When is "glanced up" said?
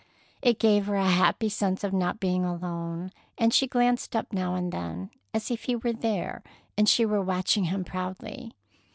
3.67-4.33